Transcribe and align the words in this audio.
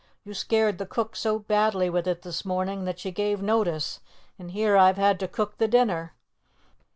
"You 0.23 0.33
scared 0.33 0.79
the 0.79 0.87
cook 0.87 1.15
so 1.15 1.37
badly 1.37 1.87
with 1.87 2.07
it 2.07 2.23
this 2.23 2.43
morning 2.43 2.85
that 2.85 2.97
she 2.97 3.11
gave 3.11 3.39
notice, 3.43 3.99
and 4.39 4.49
here 4.49 4.75
I've 4.75 4.97
had 4.97 5.19
to 5.19 5.27
cook 5.27 5.59
the 5.59 5.67
dinner. 5.67 6.15